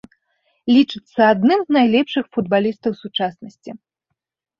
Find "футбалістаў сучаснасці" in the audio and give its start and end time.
2.37-3.71